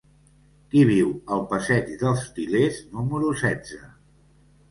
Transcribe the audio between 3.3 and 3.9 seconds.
setze?